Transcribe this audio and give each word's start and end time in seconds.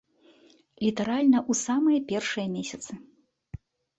Літаральна 0.83 1.39
ў 1.49 1.51
самыя 1.65 1.99
першыя 2.11 2.47
месяцы. 2.55 2.91